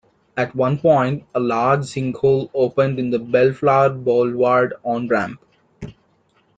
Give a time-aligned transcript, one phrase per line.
[0.35, 5.39] At one point a large sinkhole opened in the Bellflower Boulevard on-ramp.